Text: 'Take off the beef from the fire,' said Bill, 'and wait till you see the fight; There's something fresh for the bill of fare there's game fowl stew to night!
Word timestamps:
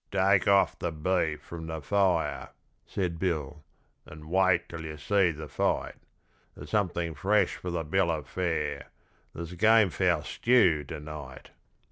'Take 0.09 0.47
off 0.47 0.79
the 0.79 0.91
beef 0.91 1.41
from 1.43 1.67
the 1.67 1.79
fire,' 1.79 2.49
said 2.87 3.19
Bill, 3.19 3.63
'and 4.07 4.31
wait 4.31 4.67
till 4.67 4.83
you 4.83 4.97
see 4.97 5.29
the 5.29 5.47
fight; 5.47 5.93
There's 6.55 6.71
something 6.71 7.13
fresh 7.13 7.55
for 7.57 7.69
the 7.69 7.83
bill 7.83 8.09
of 8.09 8.27
fare 8.27 8.87
there's 9.35 9.53
game 9.53 9.91
fowl 9.91 10.23
stew 10.23 10.85
to 10.85 10.99
night! 10.99 11.51